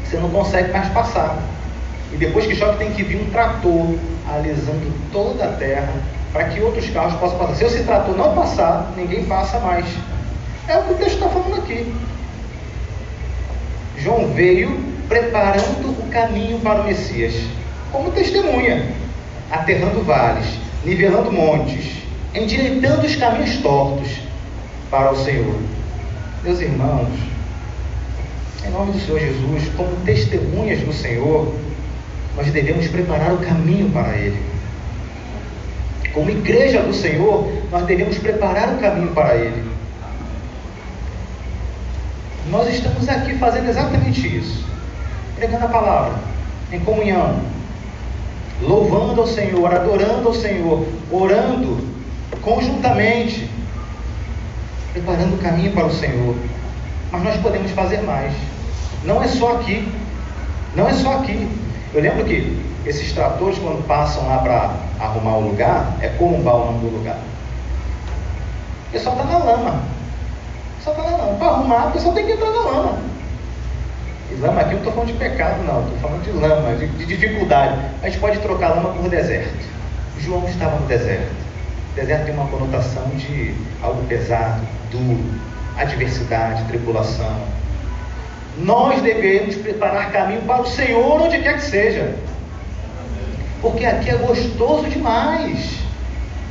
[0.04, 1.36] você não consegue mais passar.
[2.12, 3.96] E depois que chove tem que vir um trator
[4.32, 5.92] alisando toda a terra
[6.32, 7.54] para que outros carros possam passar.
[7.56, 9.84] Se esse trator não passar, ninguém passa mais.
[10.68, 11.92] É o que o texto está falando aqui.
[13.98, 17.34] João veio preparando o caminho para o Messias,
[17.90, 18.86] como testemunha,
[19.50, 20.46] aterrando vales,
[20.84, 24.20] nivelando montes, endireitando os caminhos tortos
[24.90, 25.56] para o Senhor.
[26.44, 27.08] Meus irmãos,
[28.66, 31.54] em nome do Senhor Jesus, como testemunhas do Senhor,
[32.36, 34.42] nós devemos preparar o caminho para Ele.
[36.12, 39.70] Como igreja do Senhor, nós devemos preparar o caminho para Ele.
[42.50, 44.64] Nós estamos aqui fazendo exatamente isso,
[45.36, 46.18] pregando a palavra,
[46.72, 47.40] em comunhão,
[48.60, 51.86] louvando ao Senhor, adorando ao Senhor, orando
[52.40, 53.48] conjuntamente,
[54.92, 56.34] preparando o caminho para o Senhor.
[57.10, 58.32] Mas nós podemos fazer mais.
[59.04, 59.86] Não é só aqui.
[60.74, 61.48] Não é só aqui.
[61.92, 66.66] Eu lembro que esses tratores, quando passam lá para arrumar o lugar, é Corumbá o
[66.66, 67.18] nome do lugar.
[68.88, 69.82] O pessoal está na lama.
[70.72, 71.38] O pessoal está na lama.
[71.38, 72.98] Para arrumar, o pessoal tem que entrar na lama.
[74.30, 75.82] E lama aqui eu não estou falando de pecado, não.
[75.82, 77.78] Estou falando de lama, de, de dificuldade.
[78.02, 79.52] A gente pode trocar lama por deserto.
[80.18, 81.32] João estava no deserto.
[81.94, 85.22] Deserto tem uma conotação de algo pesado, duro,
[85.76, 87.36] adversidade, tribulação.
[88.58, 92.14] Nós devemos preparar caminho para o Senhor onde quer que seja.
[93.60, 95.80] Porque aqui é gostoso demais.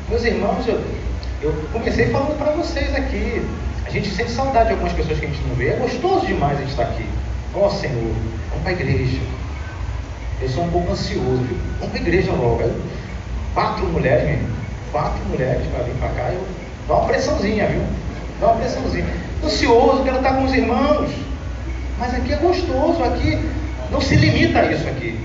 [0.10, 0.80] Meus irmãos, eu,
[1.42, 3.46] eu comecei falando para vocês aqui.
[3.86, 5.70] A gente sente saudade de algumas pessoas que a gente não vê.
[5.70, 7.06] É gostoso demais a gente estar aqui.
[7.56, 8.14] Ó oh, Senhor,
[8.50, 9.20] vamos para a igreja.
[10.40, 11.48] Eu sou um pouco ansioso?
[11.80, 12.72] Vamos para a igreja logo.
[13.54, 14.61] Quatro mulheres, meu,
[14.92, 16.32] quatro mulheres para vir para cá.
[16.32, 16.46] Eu,
[16.88, 17.82] dá uma pressãozinha, viu?
[18.40, 19.06] Dá uma pressãozinha.
[19.44, 21.10] Ansioso, quero estar com os irmãos.
[21.98, 23.40] Mas aqui é gostoso, aqui
[23.92, 25.20] não se limita a isso aqui.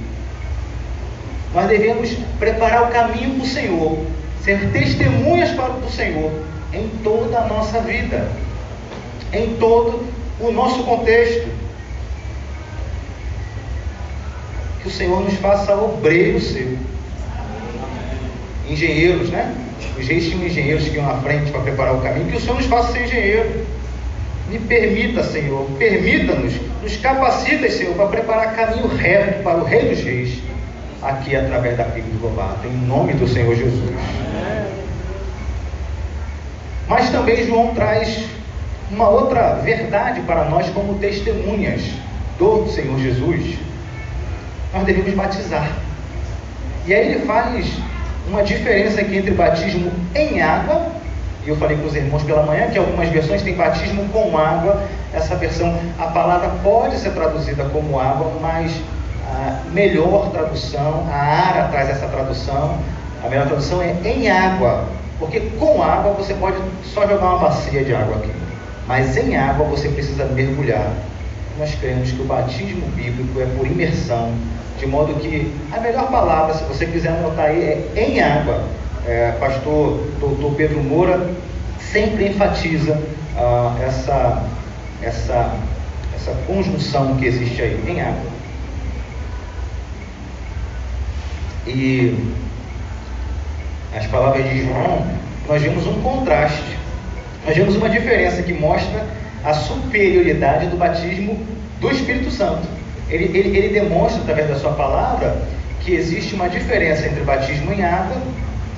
[1.55, 3.99] Nós devemos preparar o caminho para o Senhor,
[4.43, 6.33] ser testemunhas para o Senhor
[6.73, 8.29] em toda a nossa vida,
[9.33, 10.05] em todo
[10.39, 11.49] o nosso contexto.
[14.83, 16.77] Que o Senhor nos faça obreiro seu.
[18.69, 19.55] Engenheiros, né?
[19.99, 22.27] Os reis tinham engenheiros que iam à frente para preparar o caminho.
[22.27, 23.67] Que o Senhor nos faça ser engenheiro.
[24.49, 30.01] Me permita, Senhor, permita-nos, nos capacita, Senhor, para preparar caminho reto para o Rei dos
[30.05, 30.39] Reis,
[31.03, 33.93] aqui através da Bíblia do Lobato, em nome do Senhor Jesus.
[36.89, 38.25] Mas também João traz
[38.91, 41.83] uma outra verdade para nós como testemunhas
[42.39, 43.59] do Senhor Jesus.
[44.73, 45.73] Nós devemos batizar.
[46.87, 47.67] E aí ele faz
[48.29, 50.97] uma diferença aqui entre batismo em água
[51.47, 54.83] e eu falei com os irmãos pela manhã que algumas versões têm batismo com água.
[55.15, 58.73] Essa versão, a palavra pode ser traduzida como água, mas
[59.25, 62.79] a melhor tradução, a Ara traz essa tradução,
[63.25, 64.89] a melhor tradução é em água,
[65.21, 66.57] porque com água você pode
[66.93, 68.33] só jogar uma bacia de água aqui,
[68.89, 70.91] mas em água você precisa mergulhar.
[71.59, 74.35] Nós cremos que o batismo bíblico é por imersão,
[74.79, 77.63] de modo que a melhor palavra, se você quiser anotar aí,
[77.97, 78.63] é em água
[79.07, 81.31] é, pastor doutor Pedro Moura
[81.79, 83.01] sempre enfatiza
[83.37, 84.45] ah, essa,
[85.01, 85.55] essa,
[86.15, 88.37] essa conjunção que existe aí em água.
[91.67, 92.33] E
[93.97, 95.07] as palavras de João,
[95.49, 96.77] nós vemos um contraste,
[97.47, 99.07] nós vemos uma diferença que mostra
[99.45, 101.39] a superioridade do batismo
[101.81, 102.67] do Espírito Santo.
[103.09, 105.41] Ele, ele, ele demonstra, através da sua palavra,
[105.81, 108.17] que existe uma diferença entre batismo em água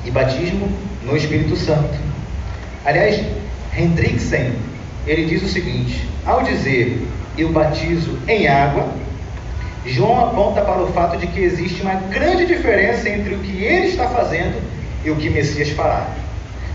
[0.04, 0.68] e batismo
[1.02, 1.98] no Espírito Santo.
[2.84, 3.24] Aliás,
[3.76, 4.52] Hendrickson,
[5.06, 8.88] ele diz o seguinte: ao dizer eu batizo em água,
[9.86, 13.86] João aponta para o fato de que existe uma grande diferença entre o que ele
[13.86, 14.60] está fazendo
[15.04, 16.08] e o que Messias fará.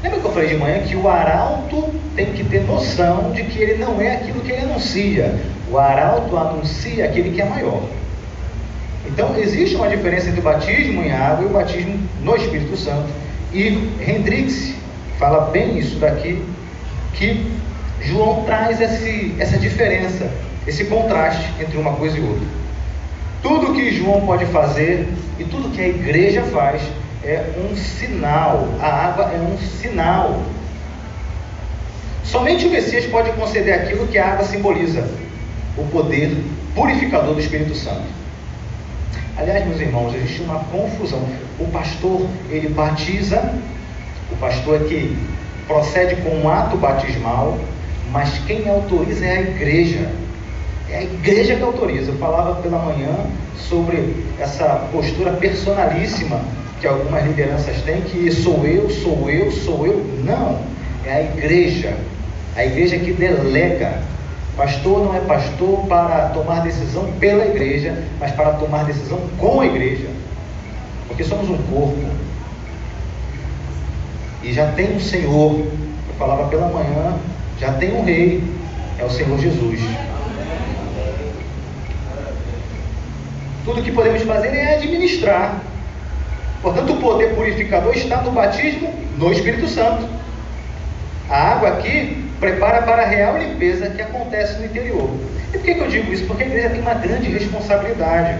[0.04, 3.58] Lembra que eu falei de manhã que o arauto tem que ter noção de que
[3.58, 5.34] ele não é aquilo que ele anuncia.
[5.72, 7.82] O arauto anuncia aquele que é maior.
[9.06, 13.08] Então, existe uma diferença entre o batismo em água e o batismo no Espírito Santo.
[13.54, 13.68] E
[14.06, 14.76] Hendrix
[15.18, 16.44] fala bem isso daqui,
[17.14, 17.50] que
[18.02, 20.30] João traz esse, essa diferença,
[20.68, 22.48] esse contraste entre uma coisa e outra.
[23.42, 25.08] Tudo que João pode fazer
[25.40, 26.82] e tudo que a igreja faz
[27.26, 28.68] é um sinal.
[28.82, 30.42] A água é um sinal.
[32.24, 35.08] Somente o Messias pode conceder aquilo que a água simboliza:
[35.78, 36.36] o poder
[36.76, 38.04] purificador do Espírito Santo.
[39.38, 41.28] Aliás, meus irmãos, existe uma confusão.
[41.60, 43.54] O pastor, ele batiza,
[44.32, 45.18] o pastor é que
[45.68, 47.58] procede com um ato batismal,
[48.12, 50.12] mas quem autoriza é a igreja.
[50.90, 52.12] É a igreja que autoriza.
[52.12, 53.26] Eu falava pela manhã
[53.58, 56.40] sobre essa postura personalíssima
[56.84, 60.06] que algumas lideranças têm, que sou eu, sou eu, sou eu.
[60.26, 60.60] Não,
[61.06, 61.96] é a igreja.
[62.58, 64.02] A igreja que delega
[64.58, 69.66] Pastor não é pastor para tomar decisão pela igreja, mas para tomar decisão com a
[69.66, 70.08] igreja.
[71.08, 72.04] Porque somos um corpo.
[74.44, 75.60] E já tem um Senhor.
[75.62, 77.18] Eu falava pela manhã,
[77.60, 78.44] já tem um rei,
[79.00, 79.80] é o Senhor Jesus.
[83.64, 85.64] Tudo que podemos fazer é administrar.
[86.64, 90.08] Portanto, o poder purificador está no batismo no Espírito Santo.
[91.30, 95.10] A água aqui prepara para a real limpeza que acontece no interior.
[95.54, 96.26] E por que, eu digo isso?
[96.26, 98.40] Porque a igreja tem uma grande responsabilidade.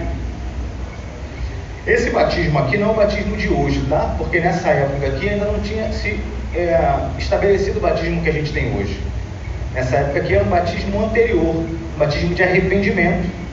[1.86, 4.14] Esse batismo aqui não é o batismo de hoje, tá?
[4.16, 6.18] Porque nessa época aqui ainda não tinha se
[6.54, 6.78] é,
[7.18, 8.98] estabelecido o batismo que a gente tem hoje.
[9.74, 13.43] Nessa época aqui era um batismo anterior, um batismo de arrependimento.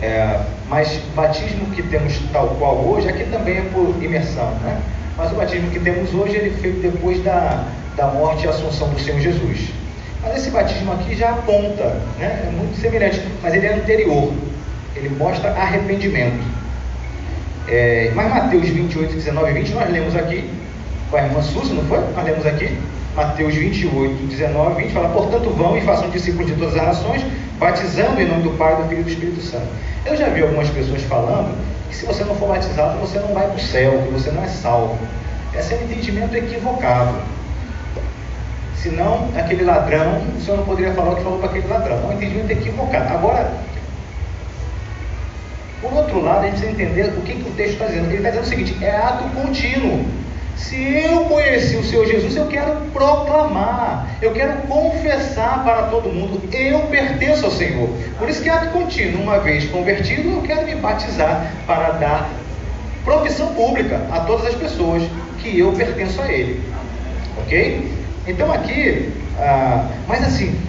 [0.00, 4.80] É, mas o batismo que temos tal qual hoje, aqui também é por imersão, né?
[5.16, 7.64] Mas o batismo que temos hoje, ele foi depois da,
[7.96, 9.70] da morte e assunção do Senhor Jesus.
[10.22, 12.44] Mas esse batismo aqui já aponta, né?
[12.46, 14.32] é muito semelhante, mas ele é anterior,
[14.94, 16.44] ele mostra arrependimento.
[17.66, 20.50] É, mas Mateus 28, 19 e 20, nós lemos aqui
[21.10, 21.98] com a irmã não foi?
[22.14, 22.78] Nós lemos aqui,
[23.18, 27.26] Mateus 28, 19 e 20, fala, portanto vão e façam discípulos de todas as nações,
[27.58, 29.66] batizando em nome do Pai, do Filho e do Espírito Santo.
[30.06, 31.52] Eu já vi algumas pessoas falando
[31.88, 34.44] que se você não for batizado, você não vai para o céu, que você não
[34.44, 34.96] é salvo.
[35.52, 37.16] Esse é um entendimento equivocado.
[38.76, 41.96] Senão, aquele ladrão, o senhor não poderia falar o que falou para aquele ladrão.
[41.96, 43.14] É um entendimento equivocado.
[43.14, 43.52] Agora,
[45.80, 48.06] por outro lado, a gente precisa entender o que, que o texto está dizendo.
[48.06, 50.06] Ele está dizendo o seguinte: é ato contínuo.
[50.58, 56.42] Se eu conheci o Senhor Jesus, eu quero proclamar, eu quero confessar para todo mundo,
[56.52, 57.88] eu pertenço ao Senhor.
[58.18, 62.28] Por isso que ato contínuo, uma vez convertido, eu quero me batizar para dar
[63.04, 65.02] profissão pública a todas as pessoas
[65.38, 66.60] que eu pertenço a Ele.
[67.38, 67.92] Ok?
[68.26, 70.60] Então aqui, ah, mas assim,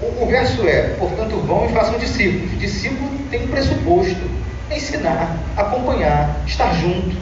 [0.00, 2.58] o, o, verso é, portanto, vão e façam discípulos.
[2.58, 4.30] Discípulo tem um pressuposto:
[4.74, 7.14] ensinar, acompanhar, estar junto.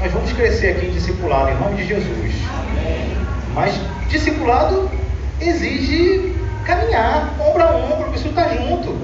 [0.00, 2.34] Nós vamos crescer aqui em discipulado, em nome de Jesus.
[3.52, 3.74] Mas
[4.08, 4.88] discipulado
[5.40, 8.96] exige caminhar, ombro a ombro, preciso estar junto.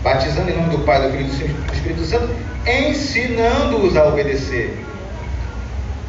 [0.00, 2.28] Batizando em nome do Pai, do Filho e do Espírito Santo,
[2.64, 4.78] ensinando-os a obedecer.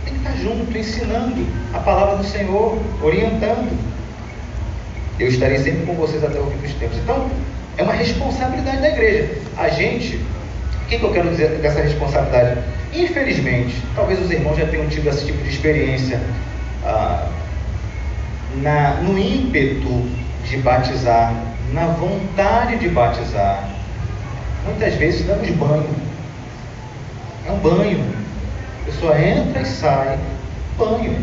[0.06, 3.76] Tem que estar junto, ensinando a palavra do Senhor, orientando.
[5.20, 6.98] Eu estarei sempre com vocês até o fim dos tempos.
[7.00, 7.28] Então,
[7.78, 9.42] é uma responsabilidade da igreja.
[9.58, 10.24] A gente
[10.88, 12.62] que, que eu quero dizer dessa responsabilidade?
[12.94, 16.20] Infelizmente, talvez os irmãos já tenham tido esse tipo de experiência
[16.84, 17.28] ah,
[18.56, 20.10] na, no ímpeto
[20.46, 21.34] de batizar,
[21.74, 23.70] na vontade de batizar.
[24.66, 25.96] Muitas vezes damos banho.
[27.46, 28.04] É um banho.
[28.82, 30.18] A pessoa entra e sai.
[30.78, 31.18] Banho.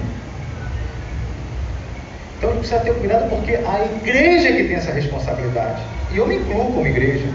[2.37, 5.83] Então a gente precisa ter cuidado porque a igreja que tem essa responsabilidade.
[6.13, 7.27] E eu me incluo como igreja.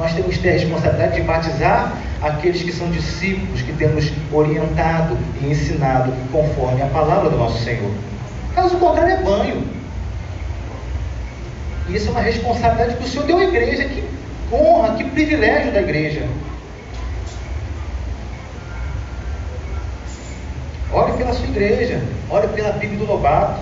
[0.00, 5.14] Nós temos que ter a responsabilidade de batizar aqueles que são discípulos, que temos orientado
[5.42, 7.92] e ensinado conforme a palavra do nosso Senhor.
[8.54, 9.62] Caso contrário, é banho.
[11.86, 13.84] E isso é uma responsabilidade que o Senhor deu à igreja.
[13.84, 14.02] Que
[14.50, 16.26] honra, que privilégio da igreja.
[20.94, 23.60] Ore pela sua igreja, ore pela Bíblia do Lobato,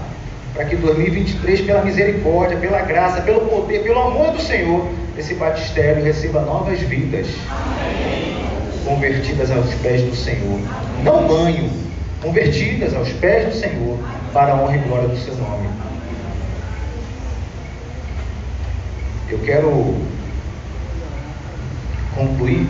[0.58, 6.02] para que 2023, pela misericórdia, pela graça, pelo poder, pelo amor do Senhor, esse batistério
[6.02, 8.44] receba novas vidas Amém.
[8.84, 10.58] convertidas aos pés do Senhor.
[11.04, 11.70] Não banho,
[12.20, 14.00] convertidas aos pés do Senhor
[14.32, 15.68] para a honra e glória do seu nome.
[19.30, 19.94] Eu quero
[22.16, 22.66] concluir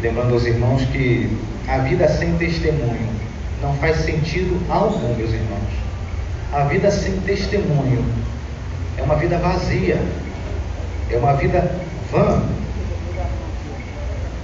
[0.00, 3.08] lembrando aos irmãos que a vida sem testemunho
[3.60, 5.69] não faz sentido algum, meus irmãos.
[6.52, 8.04] A vida sem testemunho
[8.98, 9.98] é uma vida vazia,
[11.08, 11.70] é uma vida
[12.10, 12.42] vã.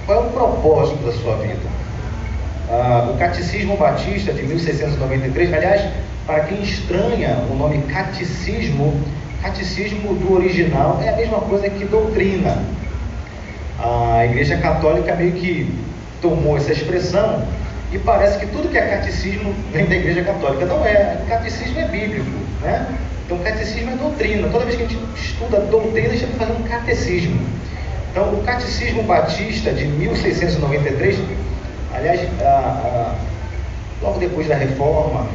[0.05, 1.67] Qual é o propósito da sua vida?
[2.69, 5.91] Ah, o Catecismo Batista de 1693, aliás,
[6.25, 9.01] para quem estranha o nome catecismo,
[9.41, 12.63] catecismo do original é a mesma coisa que doutrina.
[13.79, 15.73] A Igreja Católica meio que
[16.21, 17.45] tomou essa expressão
[17.91, 20.65] e parece que tudo que é catecismo vem da Igreja Católica.
[20.65, 22.29] Não é, catecismo é bíblico,
[22.61, 22.97] né?
[23.25, 24.47] Então, catecismo é doutrina.
[24.49, 27.47] Toda vez que a gente estuda doutrina, a gente está fazendo um catecismo.
[28.11, 31.19] Então, o Catecismo Batista de 1693,
[31.93, 33.15] aliás, a, a,
[34.01, 35.27] logo depois da Reforma,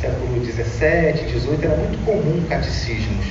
[0.00, 3.26] século 17, 18, era muito comum catecismos.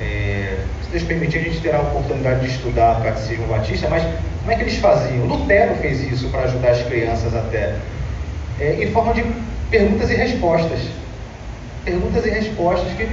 [0.00, 0.58] É,
[0.98, 4.56] Deus permitir, a gente terá a oportunidade de estudar o Catecismo Batista, mas como é
[4.56, 5.26] que eles faziam?
[5.26, 7.74] Lutero fez isso para ajudar as crianças até,
[8.60, 9.24] é, em forma de
[9.70, 10.80] perguntas e respostas
[11.86, 13.08] perguntas e respostas que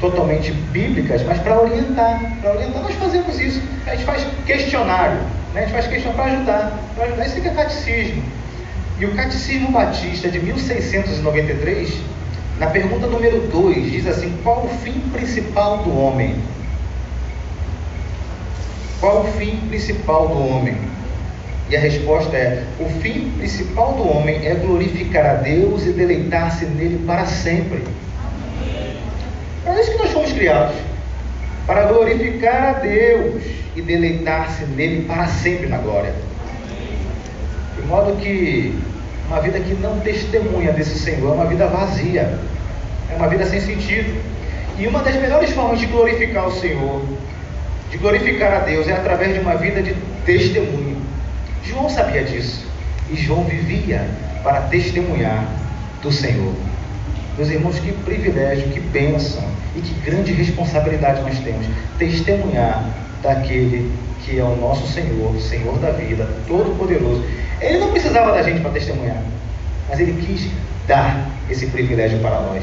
[0.00, 3.62] totalmente bíblicas, mas para orientar, para orientar nós fazemos isso.
[3.86, 5.18] A gente faz questionário.
[5.54, 5.60] Né?
[5.60, 6.76] A gente faz questão para ajudar.
[6.96, 8.22] Para ajudar, isso é catecismo.
[8.98, 11.94] E o Catecismo Batista de 1693,
[12.58, 16.36] na pergunta número 2, diz assim: qual o fim principal do homem?
[19.00, 20.76] Qual o fim principal do homem?
[21.68, 26.66] E a resposta é: o fim principal do homem é glorificar a Deus e deleitar-se
[26.66, 27.82] nele para sempre.
[29.66, 30.76] É isso que nós fomos criados
[31.66, 33.42] para glorificar a Deus
[33.74, 36.14] e deleitar-se nele para sempre na glória.
[37.76, 38.78] De modo que
[39.28, 42.38] uma vida que não testemunha desse Senhor é uma vida vazia,
[43.10, 44.20] é uma vida sem sentido.
[44.78, 47.02] E uma das melhores formas de glorificar o Senhor,
[47.90, 49.94] de glorificar a Deus, é através de uma vida de
[50.26, 50.96] testemunho.
[51.62, 52.66] João sabia disso.
[53.10, 54.06] E João vivia
[54.42, 55.46] para testemunhar
[56.02, 56.52] do Senhor.
[57.36, 59.42] Meus irmãos, que privilégio, que bênção
[59.76, 61.66] e que grande responsabilidade nós temos.
[61.98, 62.84] Testemunhar
[63.24, 63.90] daquele
[64.24, 67.24] que é o nosso Senhor, Senhor da vida, Todo-Poderoso.
[67.60, 69.22] Ele não precisava da gente para testemunhar,
[69.88, 70.50] mas ele quis
[70.86, 72.62] dar esse privilégio para nós.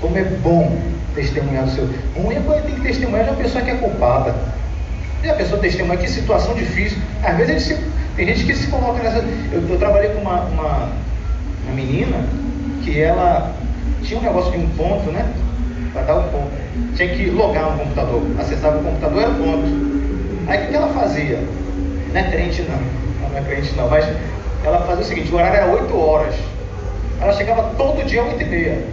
[0.00, 0.78] Como é bom
[1.14, 1.88] testemunhar do seu.
[2.14, 4.34] Ruim é quando tem que testemunhar de uma pessoa que é culpada.
[5.22, 6.98] E a pessoa testemunha que situação difícil.
[7.22, 7.78] Às vezes se...
[8.14, 9.24] tem gente que se coloca nessa.
[9.50, 10.92] Eu, eu trabalhei com uma, uma,
[11.64, 12.28] uma menina
[12.84, 13.54] que ela
[14.02, 15.26] tinha um negócio de um ponto, né?
[15.96, 16.50] Para dar ponto.
[16.94, 18.22] Tinha que logar no computador.
[18.38, 20.46] Acessava o computador, era ponto.
[20.46, 21.42] Aí o que ela fazia?
[22.12, 23.30] Não é crente não.
[23.30, 23.88] Não é crente não.
[23.88, 24.06] Mas
[24.62, 26.34] ela fazia o seguinte, o horário era 8 horas.
[27.20, 28.84] Ela chegava todo dia às 8 e meia.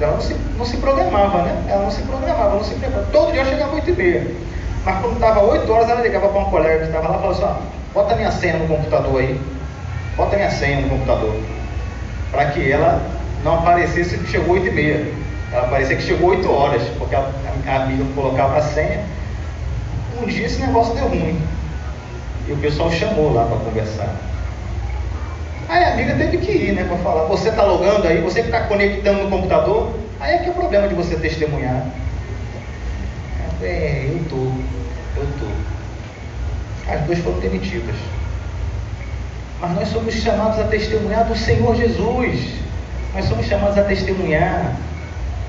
[0.00, 1.64] Ela não se, não se programava, né?
[1.68, 3.06] Ela não se programava, não se preparava.
[3.12, 4.26] Todo dia eu chegava às 8 e meia.
[4.84, 7.32] Mas quando estava 8 horas, ela ligava para um colega que estava lá e falava
[7.32, 9.40] assim, ó, bota minha senha no computador aí.
[10.16, 11.36] Bota minha senha no computador.
[12.32, 13.00] Para que ela
[13.44, 15.21] não aparecesse que chegou 8 e meia.
[15.52, 17.30] Ela parecia que chegou 8 horas, porque a,
[17.76, 19.04] amiga colocava a senha.
[20.20, 21.38] Um dia esse negócio deu ruim.
[22.48, 24.16] E o pessoal chamou lá para conversar.
[25.68, 27.24] Aí a amiga teve que ir, né, para falar.
[27.26, 30.54] Você está logando aí, você que está conectando no computador, aí é que é o
[30.54, 31.86] problema de você testemunhar.
[33.62, 36.90] É, eu tô, eu tô.
[36.90, 37.94] As duas foram demitidas.
[39.60, 42.54] Mas nós somos chamados a testemunhar do Senhor Jesus.
[43.14, 44.76] Nós somos chamados a testemunhar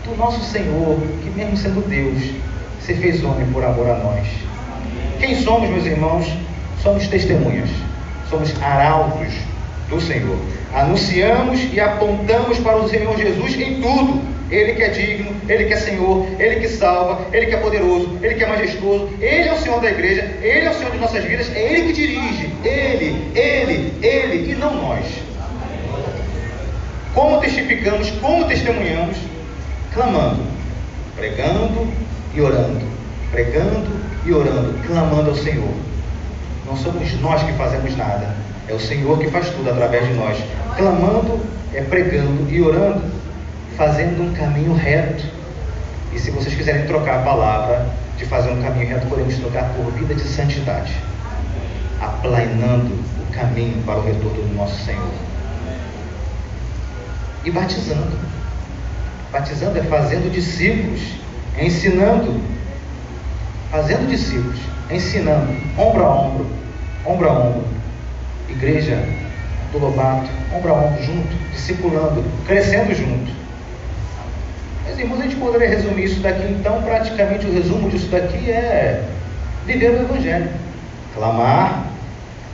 [0.03, 2.21] do nosso Senhor, que mesmo sendo Deus,
[2.81, 4.27] se fez homem por amor a nós.
[5.19, 6.25] Quem somos, meus irmãos?
[6.81, 7.69] Somos testemunhas,
[8.29, 9.33] somos arautos
[9.89, 10.37] do Senhor.
[10.73, 14.33] Anunciamos e apontamos para o Senhor Jesus em tudo.
[14.51, 18.19] Ele que é digno, Ele que é Senhor, Ele que salva, Ele que é poderoso,
[18.21, 20.97] Ele que é majestoso, Ele é o Senhor da igreja, Ele é o Senhor de
[20.99, 25.05] nossas vidas, é Ele que dirige, Ele, Ele, Ele e não nós.
[27.15, 29.17] Como testificamos, como testemunhamos,
[29.93, 30.43] clamando,
[31.15, 31.87] pregando
[32.33, 32.85] e orando,
[33.31, 33.87] pregando
[34.25, 35.73] e orando, clamando ao Senhor.
[36.65, 38.35] Não somos nós que fazemos nada,
[38.67, 40.37] é o Senhor que faz tudo através de nós.
[40.75, 41.39] Clamando
[41.73, 43.03] é pregando e orando,
[43.77, 45.23] fazendo um caminho reto.
[46.11, 47.87] E se vocês quiserem trocar a palavra
[48.17, 50.93] de fazer um caminho reto, podemos trocar por vida de santidade,
[51.99, 55.13] aplanando o caminho para o retorno do nosso Senhor
[57.43, 58.17] e batizando.
[59.33, 61.01] Batizando é fazendo discípulos,
[61.57, 62.39] é ensinando,
[63.71, 64.59] fazendo discípulos,
[64.91, 66.47] é ensinando, ombro a ombro,
[67.03, 67.65] ombro a ombro.
[68.47, 69.03] Igreja
[69.71, 73.33] do Lobato, ombro a ombro, junto, discipulando, crescendo junto.
[74.85, 79.03] Meus irmãos, a gente poderia resumir isso daqui, então, praticamente o resumo disso daqui é
[79.65, 80.51] viver o Evangelho.
[81.15, 81.87] Clamar,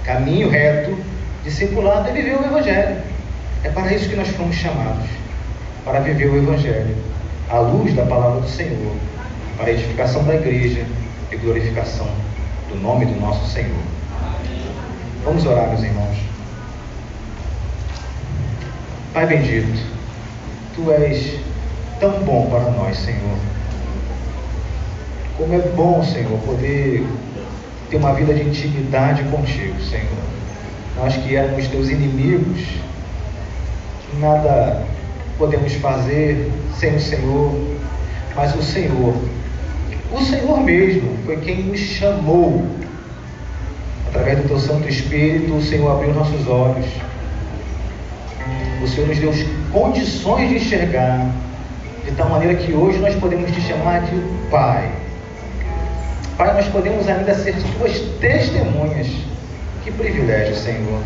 [0.05, 0.97] caminho reto,
[1.43, 3.01] discipulado é viver o Evangelho.
[3.65, 5.18] É para isso que nós fomos chamados
[5.86, 6.95] para viver o Evangelho,
[7.49, 8.95] à luz da palavra do Senhor,
[9.57, 10.86] para a edificação da igreja
[11.32, 12.07] e glorificação
[12.69, 13.82] do nome do nosso Senhor.
[15.25, 16.17] Vamos orar, meus irmãos.
[19.13, 19.99] Pai bendito,
[20.75, 21.39] Tu és
[21.99, 23.38] tão bom para nós, Senhor.
[25.38, 27.05] Como é bom, Senhor, poder
[27.89, 30.07] ter uma vida de intimidade contigo, Senhor.
[30.95, 32.59] Nós que éramos teus inimigos,
[34.19, 34.86] nada
[35.39, 37.55] podemos fazer sem o Senhor,
[38.35, 39.15] mas o Senhor,
[40.11, 42.65] o Senhor mesmo foi quem nos chamou.
[44.07, 46.85] Através do teu Santo Espírito, o Senhor abriu nossos olhos.
[48.83, 49.31] O Senhor nos deu
[49.71, 51.29] condições de enxergar,
[52.03, 54.19] de tal maneira que hoje nós podemos te chamar de
[54.49, 54.91] Pai.
[56.37, 59.07] Pai, nós podemos ainda ser tuas testemunhas.
[59.83, 61.01] Que privilégio, Senhor.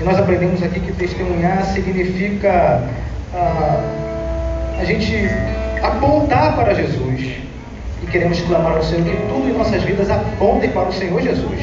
[0.00, 2.82] E nós aprendemos aqui que testemunhar significa
[3.34, 3.80] ah,
[4.80, 5.28] a gente
[5.82, 7.36] apontar para Jesus.
[8.02, 11.60] E queremos clamar ao Senhor que tudo em nossas vidas aponte para o Senhor Jesus.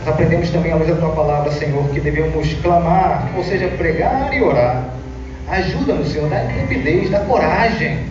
[0.00, 4.34] Nós aprendemos também à luz da tua palavra, Senhor, que devemos clamar, ou seja, pregar
[4.34, 4.84] e orar.
[5.48, 8.06] Ajuda-nos, Senhor, dá intrepidez, dá coragem.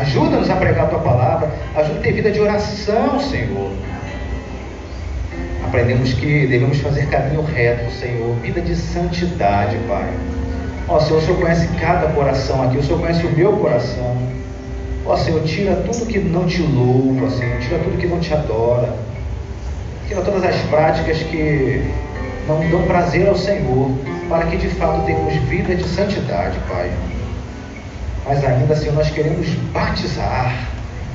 [0.00, 3.72] Ajuda-nos a pregar a tua palavra, ajuda a ter vida de oração, Senhor.
[5.64, 10.08] Aprendemos que devemos fazer caminho reto, Senhor, vida de santidade, Pai.
[10.90, 14.16] Ó Senhor, o Senhor conhece cada coração aqui, o Senhor conhece o meu coração.
[15.06, 18.92] Ó Senhor, tira tudo que não te louva, Senhor, tira tudo que não te adora.
[20.08, 21.88] Tira todas as práticas que
[22.48, 23.92] não dão prazer ao Senhor,
[24.28, 26.90] para que de fato tenhamos vida de santidade, Pai.
[28.26, 30.68] Mas ainda, Senhor, nós queremos batizar.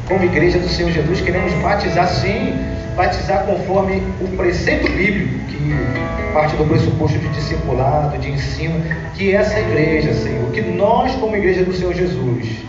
[0.08, 2.54] Como igreja do Senhor Jesus, queremos batizar sim,
[2.96, 8.82] batizar conforme o preceito bíblico, que parte do pressuposto de discipulado, de ensino,
[9.16, 12.64] que essa igreja, Senhor, que nós, como igreja do Senhor Jesus,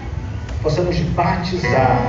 [0.63, 2.01] possamos batizar,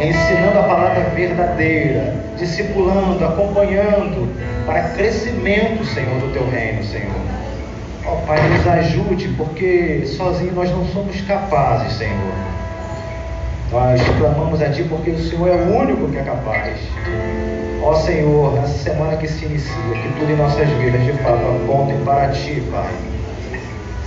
[0.00, 4.28] ensinando a palavra verdadeira, discipulando, acompanhando,
[4.66, 7.14] para crescimento, Senhor, do teu reino, Senhor.
[8.06, 12.34] Ó Pai, nos ajude, porque sozinho nós não somos capazes, Senhor.
[13.70, 16.78] Nós clamamos a Ti porque o Senhor é o único que é capaz.
[17.82, 19.72] Ó Senhor, nessa semana que se inicia,
[20.02, 22.92] que tudo em nossas vidas de fato apontem para Ti, Pai.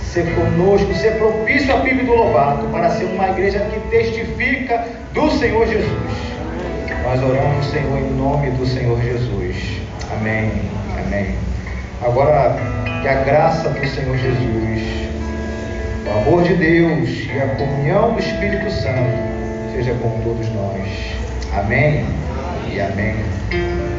[0.02, 5.30] Ser conosco, ser propício a PIB do Lobato, para ser uma igreja que testifica do
[5.30, 6.32] Senhor Jesus.
[7.02, 9.56] Nós oramos, Senhor, em nome do Senhor Jesus.
[10.12, 10.52] Amém.
[11.04, 11.34] Amém.
[12.02, 12.54] Agora,
[13.00, 15.08] que a graça do Senhor Jesus,
[16.06, 21.16] o amor de Deus e a comunhão do Espírito Santo seja com todos nós.
[21.58, 22.04] Amém
[22.72, 23.91] e amém.